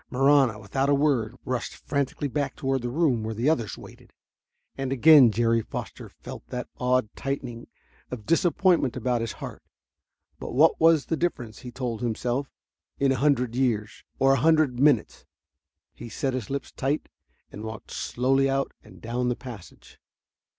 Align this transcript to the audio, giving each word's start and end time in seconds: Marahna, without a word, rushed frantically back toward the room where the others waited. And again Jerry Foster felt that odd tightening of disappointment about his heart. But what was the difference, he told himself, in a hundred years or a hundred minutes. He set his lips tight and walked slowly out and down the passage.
Marahna, 0.09 0.57
without 0.57 0.89
a 0.89 0.95
word, 0.95 1.35
rushed 1.45 1.75
frantically 1.75 2.27
back 2.27 2.55
toward 2.55 2.81
the 2.81 2.89
room 2.89 3.21
where 3.21 3.35
the 3.35 3.47
others 3.47 3.77
waited. 3.77 4.11
And 4.75 4.91
again 4.91 5.29
Jerry 5.29 5.61
Foster 5.61 6.09
felt 6.09 6.43
that 6.47 6.67
odd 6.79 7.09
tightening 7.15 7.67
of 8.09 8.25
disappointment 8.25 8.97
about 8.97 9.21
his 9.21 9.33
heart. 9.33 9.61
But 10.39 10.53
what 10.53 10.79
was 10.79 11.05
the 11.05 11.17
difference, 11.17 11.59
he 11.59 11.69
told 11.69 12.01
himself, 12.01 12.49
in 12.97 13.11
a 13.11 13.15
hundred 13.21 13.53
years 13.55 14.03
or 14.17 14.33
a 14.33 14.37
hundred 14.41 14.79
minutes. 14.79 15.27
He 15.93 16.09
set 16.09 16.33
his 16.33 16.49
lips 16.49 16.71
tight 16.71 17.07
and 17.51 17.61
walked 17.63 17.91
slowly 17.91 18.49
out 18.49 18.71
and 18.83 19.01
down 19.03 19.29
the 19.29 19.35
passage. 19.35 19.99